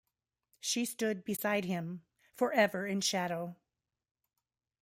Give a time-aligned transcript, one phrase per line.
[0.59, 2.01] She stood beside him,
[2.33, 3.55] for ever in shadow.